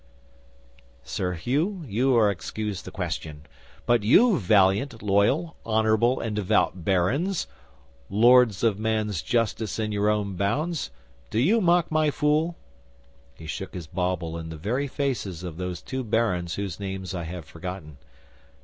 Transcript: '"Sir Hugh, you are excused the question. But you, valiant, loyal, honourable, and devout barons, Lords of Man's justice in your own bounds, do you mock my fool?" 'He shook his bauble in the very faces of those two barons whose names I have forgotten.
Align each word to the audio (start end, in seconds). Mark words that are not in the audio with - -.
'"Sir 1.03 1.33
Hugh, 1.33 1.85
you 1.87 2.17
are 2.17 2.31
excused 2.31 2.85
the 2.85 2.89
question. 2.89 3.45
But 3.85 4.01
you, 4.01 4.39
valiant, 4.39 5.03
loyal, 5.03 5.57
honourable, 5.63 6.19
and 6.19 6.35
devout 6.35 6.83
barons, 6.83 7.45
Lords 8.09 8.63
of 8.63 8.79
Man's 8.79 9.21
justice 9.21 9.77
in 9.77 9.91
your 9.91 10.09
own 10.09 10.33
bounds, 10.35 10.89
do 11.29 11.37
you 11.37 11.61
mock 11.61 11.91
my 11.91 12.09
fool?" 12.09 12.57
'He 13.35 13.45
shook 13.45 13.75
his 13.75 13.85
bauble 13.85 14.39
in 14.39 14.49
the 14.49 14.57
very 14.57 14.87
faces 14.87 15.43
of 15.43 15.57
those 15.57 15.83
two 15.83 16.03
barons 16.03 16.55
whose 16.55 16.79
names 16.79 17.13
I 17.13 17.25
have 17.25 17.45
forgotten. 17.45 17.99